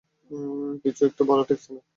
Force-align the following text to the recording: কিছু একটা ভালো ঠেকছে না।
কিছু 0.83 1.01
একটা 1.05 1.23
ভালো 1.23 1.43
ঠেকছে 1.43 1.69
না। 1.75 1.81